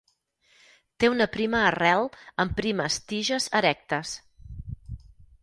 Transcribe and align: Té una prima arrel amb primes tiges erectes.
Té 1.03 1.09
una 1.11 1.27
prima 1.35 1.59
arrel 1.65 2.07
amb 2.45 2.57
primes 2.61 2.99
tiges 3.13 3.47
erectes. 3.61 4.17